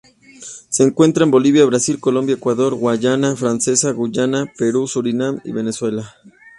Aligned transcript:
Se 0.67 0.81
encuentra 0.81 1.25
en 1.25 1.29
Bolivia, 1.29 1.63
Brasil, 1.65 1.99
Colombia, 1.99 2.33
Ecuador, 2.33 2.73
Guayana 2.73 3.35
francesa, 3.35 3.91
Guyana, 3.91 4.51
Perú, 4.57 4.87
Surinam 4.87 5.39
y 5.43 5.51
Venezuela. 5.51 6.15